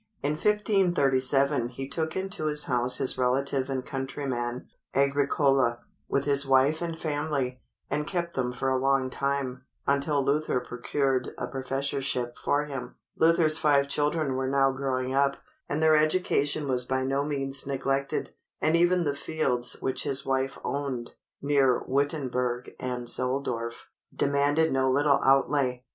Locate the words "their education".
15.83-16.67